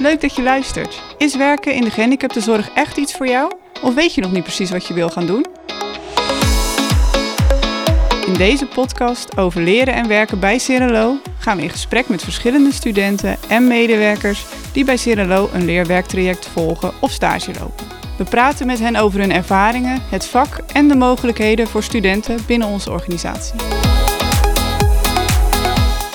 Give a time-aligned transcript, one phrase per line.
[0.00, 1.02] Leuk dat je luistert.
[1.18, 3.52] Is werken in de gehandicaptenzorg echt iets voor jou?
[3.82, 5.46] Of weet je nog niet precies wat je wil gaan doen?
[8.26, 12.72] In deze podcast over leren en werken bij Cirelo gaan we in gesprek met verschillende
[12.72, 17.86] studenten en medewerkers die bij Cirelo een leerwerktraject volgen of stage lopen.
[18.18, 22.68] We praten met hen over hun ervaringen, het vak en de mogelijkheden voor studenten binnen
[22.68, 23.79] onze organisatie.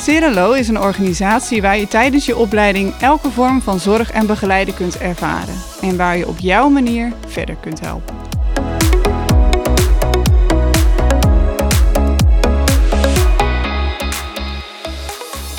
[0.06, 4.74] Cirelo is een organisatie waar je tijdens je opleiding elke vorm van zorg en begeleiden
[4.74, 8.16] kunt ervaren en waar je op jouw manier verder kunt helpen.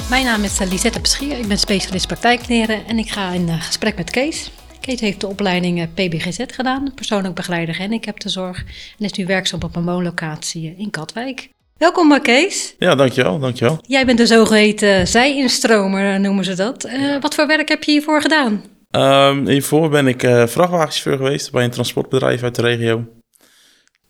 [0.09, 3.63] Mijn naam is eh, Lisette Beschier, ik ben specialist praktijkleren en ik ga in eh,
[3.63, 4.51] gesprek met Kees.
[4.81, 8.65] Kees heeft de opleiding eh, PBGZ gedaan, persoonlijk begeleider gehandicaptenzorg
[8.99, 11.55] en is nu werkzaam op een woonlocatie in Katwijk.
[11.79, 12.75] Welkom Kees.
[12.79, 13.79] Ja, dankjewel, dankjewel.
[13.87, 16.89] Jij bent de zogeheten zij-instromer, noemen ze dat.
[17.21, 18.65] wat voor werk heb je hiervoor gedaan?
[18.91, 23.05] Um, hiervoor ben ik uh, vrachtwagenchauffeur geweest bij een transportbedrijf uit de regio.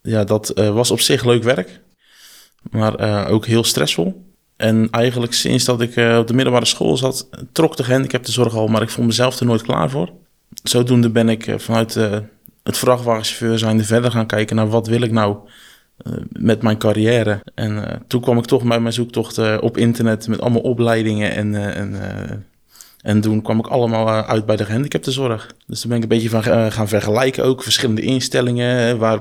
[0.03, 1.81] Ja, dat was op zich leuk werk,
[2.71, 4.25] maar ook heel stressvol.
[4.57, 8.83] En eigenlijk sinds dat ik op de middelbare school zat, trok de gehandicaptenzorg al, maar
[8.83, 10.11] ik vond mezelf er nooit klaar voor.
[10.63, 11.95] Zodoende ben ik vanuit
[12.63, 15.37] het vrachtwagenchauffeur zijnde verder gaan kijken naar wat wil ik nou
[16.29, 17.43] met mijn carrière.
[17.55, 21.95] En toen kwam ik toch bij mijn zoektocht op internet met allemaal opleidingen en, en,
[23.01, 25.55] en toen kwam ik allemaal uit bij de gehandicaptenzorg.
[25.67, 29.21] Dus toen ben ik een beetje van gaan vergelijken ook, verschillende instellingen, waar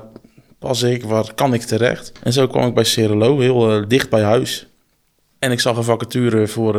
[0.58, 2.12] pas ik, waar kan ik terecht.
[2.22, 4.66] En zo kwam ik bij Cerelo, heel dicht bij huis.
[5.38, 6.74] En ik zag een vacature voor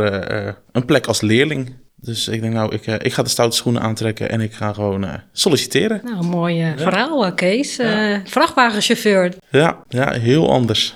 [0.71, 1.75] een plek als leerling.
[2.01, 4.73] Dus ik denk, nou, ik, uh, ik ga de stoute schoenen aantrekken en ik ga
[4.73, 6.01] gewoon solliciteren.
[6.03, 6.77] Nou, een mooi ja.
[6.77, 7.75] verhaal, Kees.
[7.75, 8.21] Ja.
[8.25, 9.33] vrachtwagenchauffeur.
[9.49, 10.95] Ja, ja, heel anders.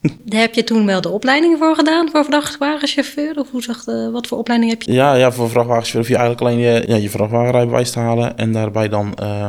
[0.24, 3.38] Daar heb je toen wel de opleiding voor gedaan, voor vrachtwagenchauffeur?
[3.38, 4.92] Of hoe zag de, wat voor opleiding heb je?
[4.92, 8.36] Ja, ja voor vrachtwagenchauffeur hoef je eigenlijk alleen je, ja, je vrachtwagenrijbewijs te halen.
[8.36, 9.46] En daarbij dan eh,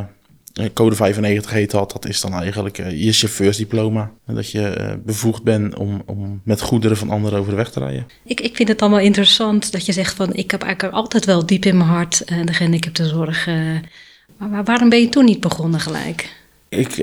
[0.72, 1.92] code 95 heet dat.
[1.92, 4.10] Dat is dan eigenlijk uh, je chauffeursdiploma.
[4.26, 7.80] Dat je uh, bevoegd bent om, om met goederen van anderen over de weg te
[7.80, 8.06] rijden.
[8.24, 10.34] Ik, ik vind het allemaal interessant dat je zegt van...
[10.34, 13.46] ik heb eigenlijk altijd wel diep in mijn hart uh, de gehandicaptenzorg.
[14.36, 16.38] maar waarom ben je toen niet begonnen gelijk?
[16.68, 16.94] Ik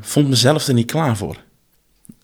[0.00, 1.36] vond mezelf er niet klaar voor.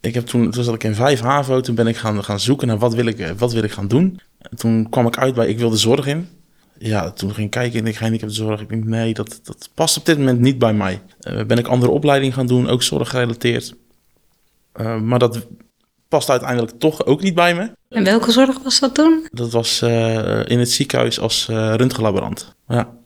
[0.00, 1.60] Ik heb toen, toen zat ik in 5 HAVO.
[1.60, 4.20] Toen ben ik gaan, gaan zoeken naar wat wil ik, wat wil ik gaan doen.
[4.38, 6.28] En toen kwam ik uit bij ik wilde zorg in
[6.78, 8.60] ja, toen ging ik kijken en ik ga de zorg.
[8.60, 11.00] Ik denk, nee, dat, dat past op dit moment niet bij mij.
[11.20, 13.74] Uh, ben ik andere opleiding gaan doen, ook zorggerelateerd.
[14.80, 15.46] Uh, maar dat
[16.08, 17.70] past uiteindelijk toch ook niet bij me.
[17.88, 19.28] En welke zorg was dat toen?
[19.30, 22.54] Dat was uh, in het ziekenhuis als röntgenlaborant.
[22.68, 22.96] Ja.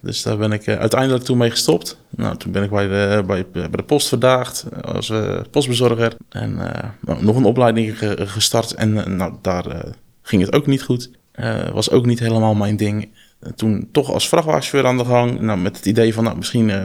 [0.00, 1.98] Dus daar ben ik uiteindelijk toen mee gestopt.
[2.10, 5.12] Nou, toen ben ik bij de, bij, bij de post verdaagd als
[5.50, 6.16] postbezorger.
[6.28, 6.54] En
[7.00, 8.74] nou, nog een opleiding gestart.
[8.74, 11.10] En nou, daar ging het ook niet goed.
[11.40, 13.08] Uh, was ook niet helemaal mijn ding.
[13.54, 15.40] toen toch als vrachtwagenchauffeur aan de gang.
[15.40, 16.84] Nou, met het idee van, nou, misschien uh,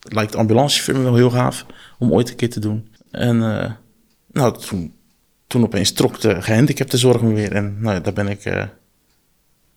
[0.00, 1.66] lijkt ambulancechauffeur wel heel gaaf
[1.98, 2.88] om ooit een keer te doen.
[3.10, 3.38] En
[4.32, 4.94] nou, toen,
[5.46, 7.52] toen opeens trok de gehandicapte zorg me weer.
[7.52, 8.68] En nou, daar ben ik,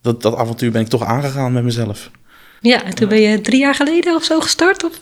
[0.00, 2.10] dat, dat avontuur ben ik toch aangegaan met mezelf.
[2.60, 4.84] Ja, en toen ben je drie jaar geleden of zo gestart?
[4.84, 5.00] Of,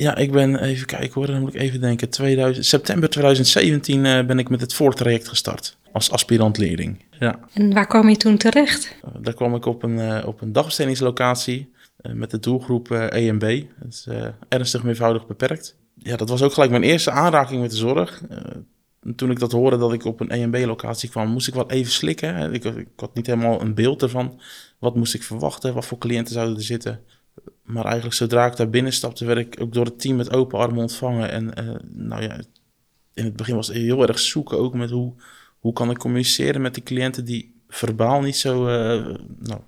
[0.00, 2.08] Ja, ik ben, even kijken hoor, dan moet ik even denken.
[2.08, 7.04] 2000, september 2017 ben ik met het voortraject gestart als aspirant leerling.
[7.18, 7.38] Ja.
[7.52, 8.96] En waar kwam je toen terecht?
[9.04, 11.72] Uh, daar kwam ik op een, uh, op een dagbestedingslocatie
[12.12, 13.62] met de doelgroep EMB.
[13.78, 14.08] Dat is
[14.48, 15.76] ernstig meervoudig beperkt.
[15.94, 18.22] Ja, dat was ook gelijk mijn eerste aanraking met de zorg.
[19.16, 22.52] toen ik dat hoorde dat ik op een EMB-locatie kwam, moest ik wel even slikken.
[22.52, 24.40] Ik, ik, had niet helemaal een beeld ervan.
[24.78, 25.74] Wat moest ik verwachten?
[25.74, 27.00] Wat voor cliënten zouden er zitten?
[27.62, 30.58] Maar eigenlijk zodra ik daar binnen stapte, werd ik ook door het team met open
[30.58, 31.30] armen ontvangen.
[31.30, 31.52] En
[31.92, 32.40] nou ja,
[33.14, 35.14] in het begin was het heel erg zoeken ook met hoe
[35.58, 39.60] hoe kan ik communiceren met die cliënten die verbaal niet zo, uh, nou,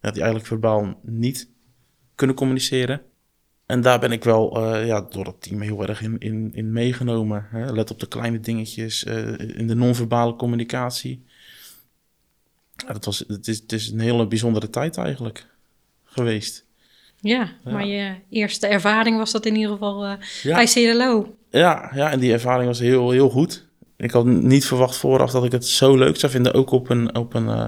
[0.00, 1.48] ja, die eigenlijk verbaal niet
[2.14, 3.02] kunnen communiceren.
[3.66, 6.72] En daar ben ik wel uh, ja, door het team heel erg in, in, in
[6.72, 7.46] meegenomen.
[7.50, 7.72] Hè?
[7.72, 11.24] Let op de kleine dingetjes, in de non-verbale communicatie.
[12.86, 15.46] Dat was, het, is, het is een hele bijzondere tijd eigenlijk
[16.04, 16.65] geweest.
[17.20, 17.70] Ja, ja.
[17.72, 20.54] maar je eerste ervaring was dat in ieder geval uh, ja.
[20.54, 21.34] bij CLO.
[21.50, 23.66] Ja, ja, en die ervaring was heel, heel goed
[23.96, 27.16] ik had niet verwacht vooraf dat ik het zo leuk zou vinden, ook op een,
[27.16, 27.66] op een uh,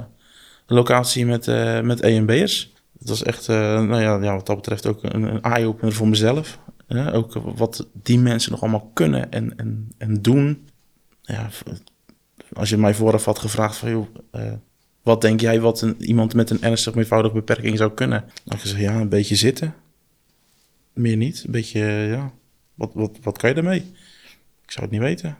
[0.66, 2.72] locatie met, uh, met EMB'ers.
[2.98, 6.58] Het was echt, nou ja, ja, wat dat betreft ook een, een eye-opener voor mezelf.
[7.12, 10.68] ook wat die mensen nog allemaal kunnen en, en, en doen.
[11.22, 11.48] Ja,
[12.52, 14.06] als je mij vooraf had gevraagd van, joh,
[15.02, 18.24] wat denk jij wat een, iemand met een ernstig meervoudige beperking zou kunnen?
[18.44, 19.74] Dan ik gezegd, ja, een beetje zitten.
[20.92, 21.42] Meer niet.
[21.44, 22.32] Een beetje, ja,
[22.74, 23.84] wat, wat, wat kan je daarmee?
[24.64, 25.38] Ik zou het niet weten.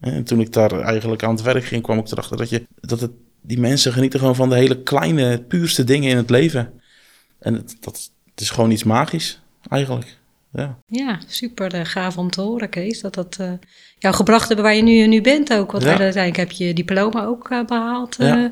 [0.00, 3.10] En toen ik daar eigenlijk aan het werk ging, kwam ik erachter dat, je, dat
[3.40, 6.72] die mensen genieten gewoon van de hele kleine, puurste dingen in het leven.
[7.38, 10.18] En het, dat, is gewoon iets magisch, eigenlijk.
[10.58, 13.00] Ja, Ja, super eh, gaaf om te horen, Kees.
[13.00, 13.50] Dat dat eh,
[13.98, 15.72] jou gebracht hebben waar je nu, nu bent ook.
[15.72, 15.90] Want Ja.
[15.90, 18.16] uiteindelijk heb je diploma ook eh, behaald.
[18.18, 18.26] eh.
[18.28, 18.50] Ja.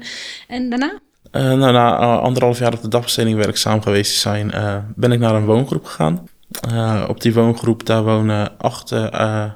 [0.48, 0.98] En daarna?
[1.30, 5.12] Eh, nou, na eh, anderhalf jaar op de dagbesteding werkzaam geweest te zijn, eh, ben
[5.12, 6.28] ik naar een woongroep gegaan.
[6.70, 9.50] Eh, op die woongroep, daar wonen acht eh, eh,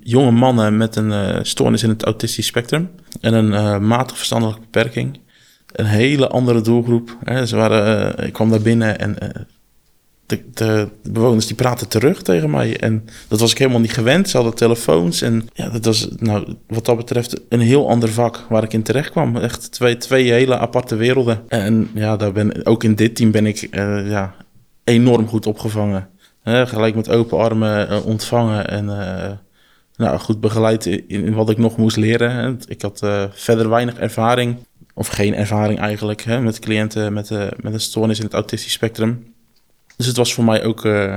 [0.00, 2.90] jonge mannen met een eh, stoornis in het autistisch spectrum.
[3.20, 5.20] En een eh, matig verstandelijke beperking.
[5.72, 7.16] Een hele andere doelgroep.
[7.24, 7.46] Hè.
[7.46, 9.28] Ze waren, eh, ik kwam daar binnen en eh,
[10.26, 12.80] de, de, bewoners die praten terug tegen mij.
[12.80, 14.28] En dat was ik helemaal niet gewend.
[14.28, 15.22] Ze hadden telefoons.
[15.22, 18.82] En ja, dat was nou, wat dat betreft een heel ander vak waar ik in
[18.82, 19.36] terecht kwam.
[19.36, 21.42] Echt twee, twee hele aparte werelden.
[21.48, 24.34] En ja, daar ben, ook in dit team ben ik eh, ja,
[24.84, 26.08] enorm goed opgevangen.
[26.44, 29.30] Gelijk met open armen eh, ontvangen en eh,
[29.96, 32.60] nou, goed begeleid in, wat ik nog moest leren.
[32.66, 32.98] Ik had
[33.32, 34.56] verder weinig ervaring,
[34.94, 37.30] of geen ervaring eigenlijk, met cliënten met,
[37.60, 39.34] met een stoornis in het autistisch spectrum.
[39.96, 41.14] Dus het was voor mij ook, eh,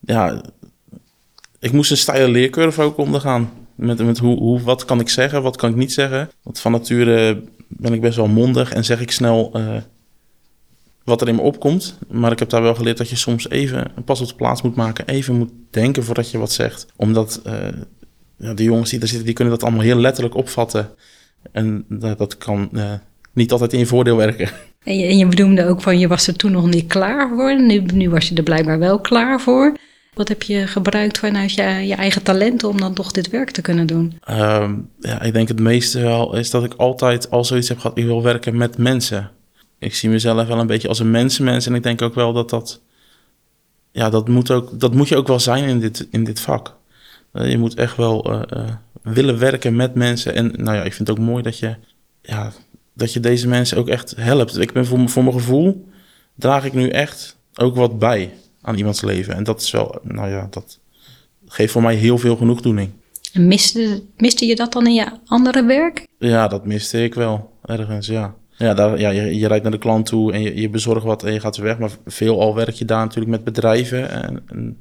[0.00, 0.42] ja,
[1.58, 3.50] ik moest een steile leercurve ook ondergaan.
[3.74, 6.30] Met, met hoe, hoe, wat kan ik zeggen, wat kan ik niet zeggen.
[6.42, 9.76] Want van nature ben ik best wel mondig en zeg ik snel eh,
[11.04, 11.98] wat er in me opkomt.
[12.08, 14.62] Maar ik heb daar wel geleerd dat je soms even een pas op de plaats
[14.62, 15.06] moet maken.
[15.06, 16.86] Even moet denken voordat je wat zegt.
[16.96, 17.68] Omdat eh,
[18.36, 20.90] ja, de jongens die daar zitten, die kunnen dat allemaal heel letterlijk opvatten.
[21.52, 22.70] En dat, dat kan
[23.32, 24.50] niet altijd in je voordeel werken.
[24.84, 27.62] En je, en je benoemde ook van je was er toen nog niet klaar voor.
[27.62, 29.76] Nu, nu was je er blijkbaar wel klaar voor.
[30.14, 33.62] Wat heb je gebruikt vanuit je, je eigen talenten om dan toch dit werk te
[33.62, 34.18] kunnen doen?
[34.24, 37.98] Ehm, ja, ik denk het meeste wel is dat ik altijd al zoiets heb gehad.
[37.98, 39.30] Ik wil werken met mensen.
[39.78, 41.66] Ik zie mezelf wel een beetje als een mensenmens.
[41.66, 42.80] En ik denk ook wel dat dat...
[43.92, 46.76] Ja, dat moet, ook, dat moet je ook wel zijn in dit, in dit vak.
[47.32, 48.68] Eh, je moet echt wel eh, eh,
[49.02, 50.34] willen werken met mensen.
[50.34, 51.74] En nou ja, ik vind het ook mooi dat je...
[52.22, 52.52] Ja,
[52.94, 54.58] dat je deze mensen ook echt helpt.
[54.58, 55.88] Ik ben voor, voor mijn gevoel...
[56.34, 58.30] draag ik nu echt ook wat bij
[58.60, 59.34] aan iemands leven.
[59.34, 59.98] En dat is wel...
[60.02, 60.78] Nou ja, dat
[61.46, 62.90] geeft voor mij heel veel genoegdoening.
[63.32, 66.06] En miste, miste je dat dan in je andere werk?
[66.18, 68.34] Ja, dat miste ik wel ergens, ja.
[68.56, 71.22] Ja, daar, ja je, je rijdt naar de klant toe en je, je bezorgt wat
[71.22, 71.78] en je gaat weer weg.
[71.78, 74.10] Maar veelal werk je daar natuurlijk met bedrijven.
[74.10, 74.76] En, en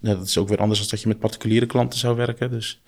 [0.00, 2.50] ja, dat is ook weer anders dan dat je met particuliere klanten zou werken.
[2.50, 2.80] Dus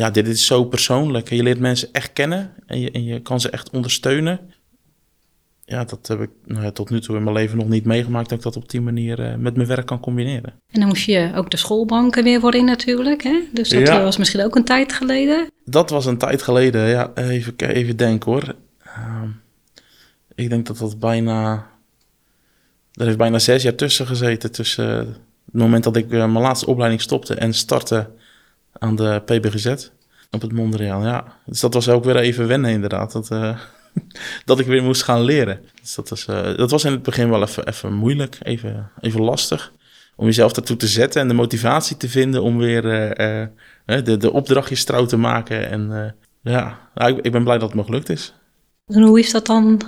[0.00, 1.30] ja, dit is zo persoonlijk.
[1.30, 4.40] En je leert mensen echt kennen en je, en je kan ze echt ondersteunen.
[5.64, 8.28] Ja, dat heb ik nou ja, tot nu toe in mijn leven nog niet meegemaakt...
[8.28, 10.52] dat ik dat op die manier eh, met mijn werk kan combineren.
[10.70, 13.22] En dan moest je ook de schoolbanken weer worden in natuurlijk.
[13.22, 13.40] Hè?
[13.52, 14.02] Dus dat Ja.
[14.02, 15.46] was misschien ook een tijd geleden.
[15.64, 17.10] Dat was een tijd geleden, ja.
[17.14, 18.54] Even, even denken hoor.
[18.84, 19.28] Ehm,
[20.34, 21.68] ik denk dat dat bijna...
[22.92, 24.52] Er heeft bijna zes jaar tussen gezeten.
[24.52, 24.96] Tussen
[25.44, 28.10] het moment dat ik eh, mijn laatste opleiding stopte en startte
[28.80, 29.88] aan de PBGZ
[30.30, 31.02] op het Mondriaan.
[31.02, 33.12] Ja, dus dat was ook weer even wennen inderdaad.
[33.12, 33.58] Dat, eh,
[34.44, 35.60] dat ik weer moest gaan leren.
[35.80, 39.20] Dus dat was, eh, dat was in het begin wel even, even moeilijk, even, even
[39.20, 39.72] lastig.
[40.16, 43.46] Om jezelf daartoe te zetten en de motivatie te vinden om weer eh,
[43.84, 45.70] de, de opdrachtjes trouw te maken.
[45.70, 48.34] En ja, nou, ik, ik ben blij dat het me gelukt is.
[48.86, 49.80] En hoe is dat dan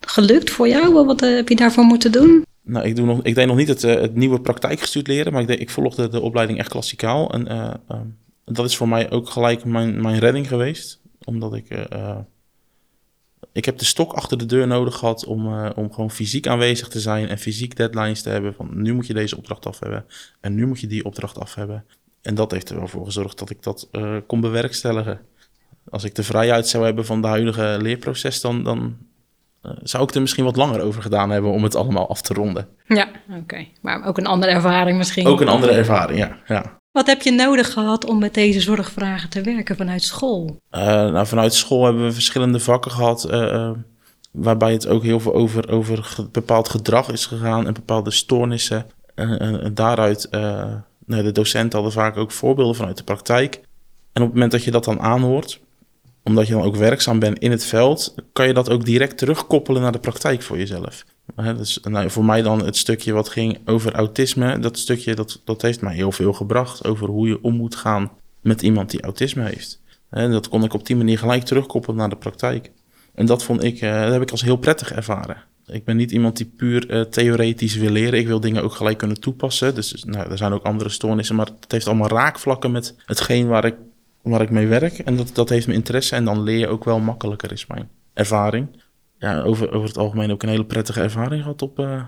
[0.00, 1.04] gelukt voor jou?
[1.04, 2.44] Wat heb je daarvoor moeten doen?
[2.62, 5.46] Nou, ik, doe nog, ik deed nog niet het, het nieuwe praktijkgestuurd leren, maar ik,
[5.46, 7.30] deed, ik volgde de opleiding echt klassikaal.
[7.32, 8.06] En eh, ehm,
[8.52, 11.00] dat is voor mij ook gelijk mijn, mijn redding geweest.
[11.24, 11.68] Omdat ik...
[11.68, 12.18] eh, eh,
[13.52, 16.88] ik heb de stok achter de deur nodig gehad om, eh, om gewoon fysiek aanwezig
[16.88, 18.54] te zijn en fysiek deadlines te hebben.
[18.54, 20.04] Van nu moet je deze opdracht af hebben
[20.40, 21.84] en nu moet je die opdracht af hebben.
[22.20, 23.88] En dat heeft er wel voor gezorgd dat ik dat
[24.26, 25.20] kon bewerkstelligen.
[25.88, 28.96] Als ik de vrijheid zou hebben van de huidige leerproces, dan, dan
[29.62, 32.34] eh, zou ik er misschien wat langer over gedaan hebben om het allemaal af te
[32.34, 32.68] ronden.
[32.86, 33.66] Ja, oké.
[33.80, 35.26] Maar ook een andere ervaring misschien.
[35.26, 36.36] Ook een andere ervaring, ja.
[36.46, 36.78] ja.
[36.92, 40.60] Wat heb je nodig gehad om met deze zorgvragen te werken vanuit school?
[40.70, 43.24] Eh, nou, vanuit school hebben we verschillende vakken gehad.
[43.24, 43.70] eh,
[44.32, 48.86] waarbij het ook heel veel over, over ge- bepaald gedrag is gegaan en bepaalde stoornissen.
[49.14, 50.64] En, en- en daaruit, eh,
[51.06, 53.54] nou, de docenten hadden vaak ook voorbeelden vanuit de praktijk.
[54.12, 55.60] En op het moment dat je dat dan aanhoort,
[56.22, 59.82] omdat je dan ook werkzaam bent in het veld, kan je dat ook direct terugkoppelen
[59.82, 61.04] naar de praktijk voor jezelf.
[61.56, 65.62] Dus, nou, voor mij dan het stukje wat ging over autisme, dat stukje dat, dat
[65.62, 68.10] heeft mij heel veel gebracht over hoe je om moet gaan
[68.40, 69.80] met iemand die autisme heeft.
[70.10, 72.70] En dat kon ik op die manier gelijk terugkoppelen naar de praktijk.
[73.14, 75.36] En dat vond ik, eh, dat heb ik als heel prettig ervaren.
[75.66, 78.18] Ik ben niet iemand die puur eh, theoretisch wil leren.
[78.18, 79.74] Ik wil dingen ook gelijk kunnen toepassen.
[79.74, 83.64] Dus nou, er zijn ook andere stoornissen, maar het heeft allemaal raakvlakken met hetgeen waar
[83.64, 83.74] ik,
[84.22, 84.98] waar ik mee werk.
[84.98, 87.88] En dat, dat heeft mijn interesse en dan leer je ook wel makkelijker, is mijn
[88.14, 88.66] ervaring.
[89.18, 92.02] Ja, over, over het algemeen ook een hele prettige ervaring gehad op, eh,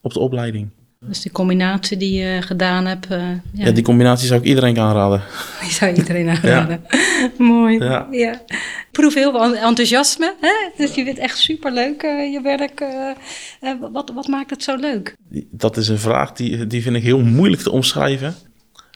[0.00, 0.70] op de opleiding.
[1.00, 3.40] Dus die combinatie die je gedaan hebt, uh, ja.
[3.52, 3.70] ja.
[3.70, 5.22] die combinatie zou ik iedereen aanraden.
[5.62, 6.84] Die zou iedereen aanraden.
[7.38, 7.78] Mooi.
[8.10, 8.42] Ja.
[8.90, 10.34] proef heel veel enthousiasme.
[10.40, 10.52] Hè?
[10.76, 12.80] Dus je vindt echt superleuk uh, je werk.
[12.80, 15.16] Uh, wat, wat maakt het zo leuk?
[15.50, 18.34] Dat is een vraag die, die vind ik heel moeilijk te omschrijven.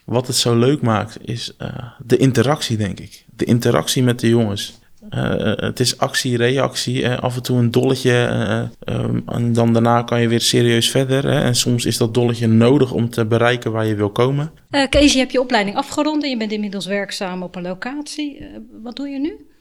[0.04, 1.56] Wat het zo leuk maakt, is
[2.04, 3.24] de interactie, denk ik.
[3.36, 4.80] De interactie met de jongens.
[5.10, 10.20] Uh, het is actie, reactie, af en toe een dolletje um, en dan daarna kan
[10.20, 11.24] je weer serieus verder.
[11.24, 11.40] Hè?
[11.40, 14.52] En soms is dat dolletje nodig om te bereiken waar je wil komen.
[14.88, 18.46] Kees, je hebt je opleiding afgerond en je bent inmiddels werkzaam op een locatie.
[18.82, 19.51] wat doe je nu?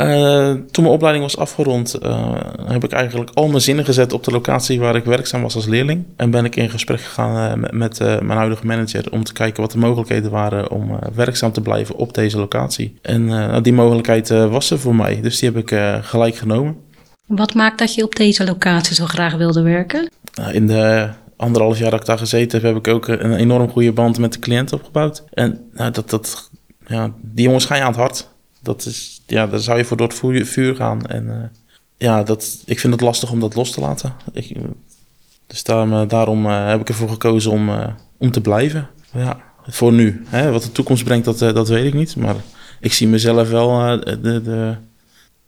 [0.00, 2.34] Uh, toen mijn opleiding was afgerond, uh,
[2.66, 5.66] heb ik eigenlijk al mijn zinnen gezet op de locatie waar ik werkzaam was als
[5.66, 6.04] leerling.
[6.16, 9.72] En ben ik in gesprek gegaan uh, met, mijn huidige manager om te kijken wat
[9.72, 12.98] de mogelijkheden waren om werkzaam te blijven op deze locatie.
[13.02, 16.76] En nou, die mogelijkheid was er voor mij, dus die heb ik gelijk genomen.
[17.26, 20.10] Wat maakt dat je op deze locatie zo graag wilde werken?
[20.52, 23.92] in de anderhalf jaar dat ik daar gezeten heb, heb ik ook een enorm goede
[23.92, 25.24] band met de cliënt opgebouwd.
[25.30, 26.50] En nou, dat, dat,
[26.86, 28.28] ja, die jongens gaan je aan het hart
[28.66, 31.06] dat is, ja, daar zou je voor door het vuur gaan.
[31.06, 31.34] En uh,
[31.96, 34.14] ja, dat, ik vind het lastig om dat los te laten.
[34.32, 34.56] Ik,
[35.46, 37.70] dus daarom, daarom uh, heb ik ervoor gekozen om,
[38.16, 38.88] om te blijven.
[39.12, 40.22] Ja, voor nu.
[40.28, 40.50] Hè?
[40.50, 42.16] Wat de toekomst brengt, dat, dat weet ik niet.
[42.16, 42.36] Maar
[42.80, 44.74] ik zie mezelf wel de, de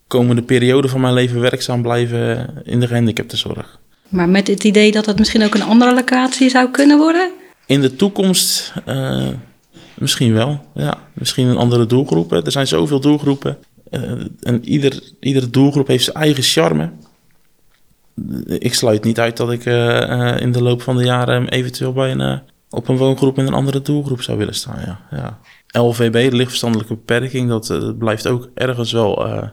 [0.07, 3.79] komende periode van mijn leven werkzaam blijven in de gehandicaptenzorg.
[4.09, 7.31] Maar met het idee dat het misschien ook een andere locatie zou kunnen worden?
[7.65, 8.73] In de toekomst
[9.99, 10.97] Misschien wel, ja.
[11.13, 12.31] Misschien een andere doelgroep.
[12.31, 13.57] Er zijn zoveel doelgroepen.
[13.91, 16.89] Uh, en ieder, iedere doelgroep heeft zijn eigen charme.
[18.45, 22.11] Ik sluit niet uit dat ik uh, in de loop van de jaren eventueel bij
[22.11, 24.79] een, op een woongroep in een andere doelgroep zou willen staan.
[24.85, 24.99] Ja.
[25.11, 25.39] Ja.
[25.81, 29.43] LVB, de lichtverstandelijke beperking, dat, dat blijft ook ergens wel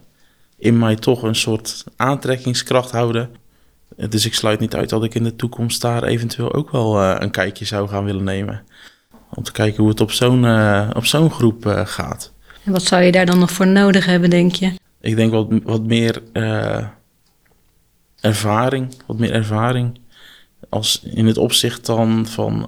[0.59, 3.31] in mij toch een soort aantrekkingskracht houden.
[4.09, 7.31] Dus ik sluit niet uit dat ik in de toekomst daar eventueel ook wel een
[7.31, 8.63] kijkje zou gaan willen nemen.
[9.35, 12.33] Om te kijken hoe het op zo'n uh, op zo'n groep uh, gaat.
[12.65, 14.73] En wat zou je daar dan nog voor nodig hebben, denk je?
[15.01, 16.87] Ik denk wat, wat meer uh,
[18.21, 18.95] ervaring.
[19.07, 19.99] Wat meer ervaring.
[20.69, 22.67] Als in het opzicht dan van.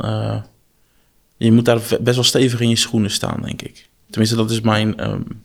[1.37, 3.89] je moet daar best wel stevig in je schoenen staan, denk ik.
[4.11, 5.43] Tenminste, dat is mijn, um,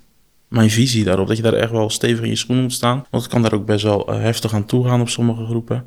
[0.47, 1.27] mijn visie daarop.
[1.27, 3.05] Dat je daar echt wel stevig in je schoenen moet staan.
[3.09, 5.85] Want het kan daar ook best wel heftig aan toe gaan op sommige groepen.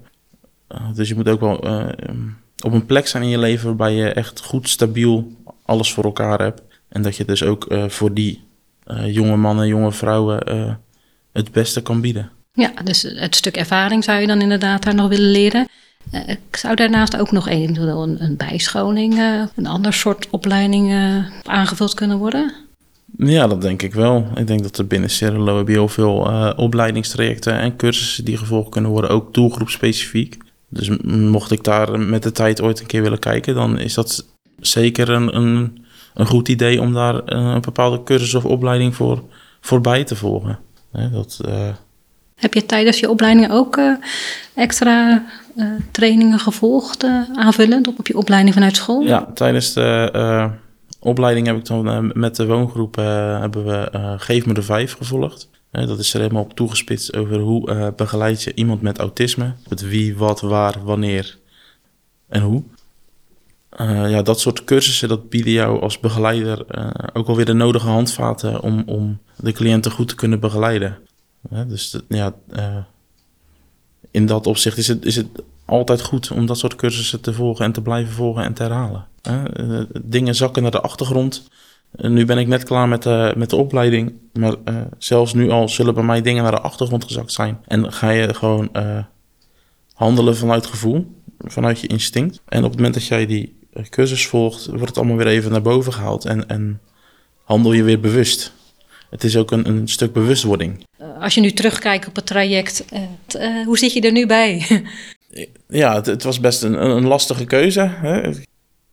[0.95, 1.68] dus je moet ook wel
[2.09, 5.32] um, op een plek zijn in je leven waarbij je echt goed stabiel
[5.64, 6.62] alles voor elkaar hebt.
[6.88, 8.44] En dat je dus ook uh, voor die
[8.86, 10.75] uh, jonge mannen, jonge vrouwen uh,
[11.32, 12.30] het beste kan bieden.
[12.52, 15.68] Ja, dus het stuk ervaring zou je dan inderdaad daar nog willen leren.
[16.50, 19.18] zou daarnaast ook nog eventueel een, een bijscholing,
[19.54, 20.92] een ander soort opleiding
[21.42, 22.52] aangevuld kunnen worden?
[23.18, 24.26] Ja, dat denk ik wel.
[24.34, 26.16] Ik denk dat er binnen Cerelo heel veel
[26.56, 30.36] opleidingstrajecten en cursussen die gevolgd kunnen worden, ook doelgroepspecifiek.
[30.68, 34.26] Dus mocht ik daar met de tijd ooit een keer willen kijken, dan is dat
[34.61, 39.23] zeker een, een, een goed idee om daar een, een, bepaalde cursus of opleiding voor,
[39.61, 40.58] voorbij te volgen.
[41.12, 41.68] dat, uh...
[42.35, 43.96] Heb je tijdens je opleiding ook uh,
[44.54, 45.25] extra
[45.56, 47.04] uh, trainingen gevolgd,
[47.35, 49.00] aanvullend op, op je opleiding vanuit school?
[49.00, 50.50] Ja, tijdens de
[51.00, 52.96] opleiding heb ik dan met de woongroep
[53.40, 55.49] hebben we Geef me de Vijf gevolgd
[55.85, 59.54] dat is er helemaal op toegespitst over hoe uh, begeleid je iemand met autisme.
[59.68, 61.38] Het wie, wat, waar, wanneer
[62.28, 62.62] en hoe.
[63.80, 67.87] Uh, ja, dat soort cursussen dat bieden jou als begeleider uh, ook alweer de nodige
[67.87, 70.99] handvaten om, om de cliënten goed te kunnen begeleiden.
[71.66, 72.35] dus ja,
[74.11, 75.26] in dat opzicht is het, is het
[75.64, 79.06] altijd goed om dat soort cursussen te volgen en te blijven volgen en te herhalen.
[80.02, 81.49] dingen zakken naar de achtergrond
[81.90, 84.12] nu ben ik net klaar met, de, met de opleiding.
[84.33, 87.59] Maar uh, zelfs nu al zullen bij mij dingen naar de achtergrond gezakt zijn.
[87.66, 88.99] En ga je gewoon uh,
[89.95, 91.07] handelen vanuit gevoel,
[91.38, 92.43] vanuit je instinct.
[92.49, 95.50] En op het moment dat jij die eh, cursus volgt, wordt het allemaal weer even
[95.50, 96.25] naar boven gehaald.
[96.25, 96.81] En, en
[97.45, 98.52] handel je weer bewust.
[99.11, 100.85] Het is ook een, een stuk bewustwording.
[101.21, 102.85] Als je nu terugkijkt op het traject,
[103.64, 104.66] hoe zit je er nu bij?
[105.69, 107.81] ja, het, het was best een, een lastige keuze.
[107.81, 108.31] Hè?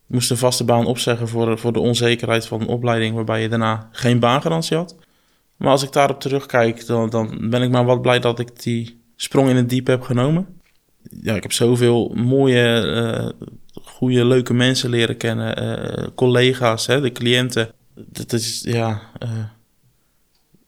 [0.06, 3.88] Moest een vaste baan opzeggen voor, voor de onzekerheid van een opleiding waarbij je daarna
[3.92, 4.96] geen baangarantie had.
[5.56, 9.02] Maar als ik daarop terugkijk, dan, dan ben ik maar wat blij dat ik die
[9.16, 10.46] sprong in het diep heb genomen.
[11.22, 13.48] Ja, ik heb zoveel mooie, uh,
[13.82, 15.62] goede, leuke mensen leren kennen.
[15.62, 17.70] Uh, collega's, hè, de cliënten.
[17.94, 19.02] Dat is, ja...
[19.22, 19.28] Uh,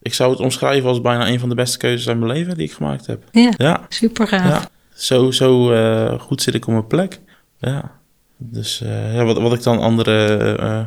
[0.03, 2.67] ik zou het omschrijven als bijna een van de beste keuzes in mijn leven die
[2.67, 3.25] ik gemaakt heb.
[3.31, 3.87] Ja, ja.
[3.89, 4.49] super gaaf.
[4.49, 7.21] Ja, zo zo goed zit ik op mijn plek.
[7.59, 7.96] Ja.
[8.37, 10.87] Dus uh, ja, wat, wat ik dan anderen uh,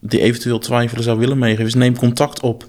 [0.00, 2.66] die eventueel twijfelen zou willen meegeven, is neem contact op.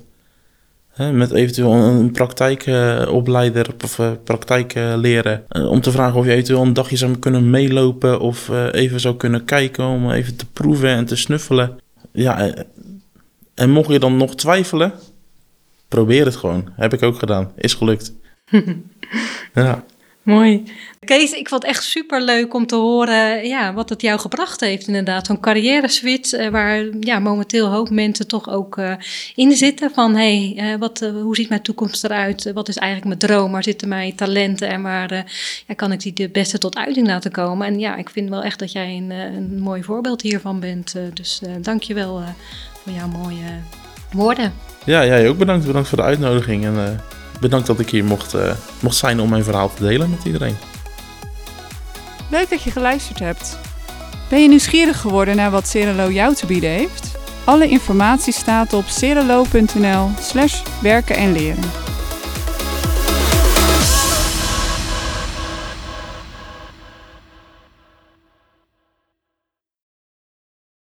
[0.90, 5.46] Hè, met eventueel een praktijkopleider of praktijkleren.
[5.50, 9.46] om te vragen of je eventueel een dagje zou kunnen meelopen of even zou kunnen
[9.46, 11.80] kijken om even te proeven en te snuffelen.
[12.12, 12.54] Ja,
[13.56, 14.94] en mocht je dan nog twijfelen,
[15.88, 16.70] probeer het gewoon.
[16.76, 17.52] Heb ik ook gedaan.
[17.56, 18.14] Is gelukt.
[19.54, 19.84] ja.
[20.26, 20.64] Mooi.
[21.00, 24.60] Kees, ik vond het echt super leuk om te horen ja, wat het jou gebracht
[24.60, 25.26] heeft, inderdaad.
[25.26, 28.94] Zo'n carrière switch, eh, waar ja, momenteel hoop mensen toch ook uh,
[29.36, 29.92] in zitten.
[29.94, 32.52] Van hé, hey, uh, wat, hoe ziet mijn toekomst eruit?
[32.54, 33.52] Wat is eigenlijk mijn droom?
[33.52, 35.14] Waar zitten mijn talenten en waar
[35.68, 37.68] ja, kan ik die de beste tot uiting laten komen?
[37.68, 40.96] En ja, ik vind wel echt dat jij een, een mooi voorbeeld hiervan bent.
[41.14, 42.24] dus dank je wel
[42.74, 43.60] voor jouw mooie
[44.12, 44.54] woorden.
[44.86, 45.66] Ja, jij ook bedankt.
[45.66, 46.66] Bedankt voor de uitnodiging.
[46.66, 47.00] En
[47.40, 50.56] bedankt dat ik hier mocht, uh, mocht zijn om mijn verhaal te delen met iedereen.
[52.30, 53.58] Leuk dat je geluisterd hebt.
[54.30, 57.18] Ben je nieuwsgierig geworden naar wat Cerelo jou te bieden heeft?
[57.44, 61.64] Alle informatie staat op cerelo.nl slash werken en leren.